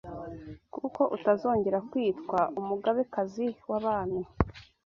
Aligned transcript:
Kuko 0.73 1.01
utazongera 1.15 1.79
kwitwa 1.89 2.39
umugabekazi 2.59 3.45
w’abami 3.69 4.21